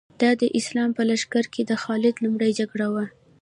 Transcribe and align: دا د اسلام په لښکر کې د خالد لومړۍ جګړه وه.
دا 0.21 0.31
د 0.41 0.43
اسلام 0.59 0.89
په 0.97 1.01
لښکر 1.09 1.45
کې 1.53 1.61
د 1.65 1.71
خالد 1.83 2.15
لومړۍ 2.23 2.51
جګړه 2.59 2.87
وه. 2.93 3.05